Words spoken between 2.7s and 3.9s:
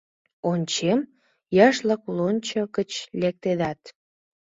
гыч лектедат.